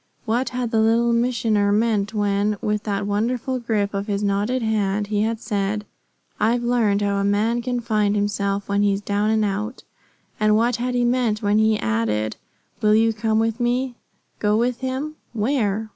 [0.25, 5.05] What had the Little Missioner meant when, with that wonderful grip of his knotted hand,
[5.05, 5.85] he had said,
[6.39, 9.83] "I've learned how a man can find himself when he's down and out"?
[10.39, 12.37] And what had he meant when he added,
[12.81, 13.93] "Will you come with me"?
[14.39, 15.17] Go with him?
[15.33, 15.89] Where?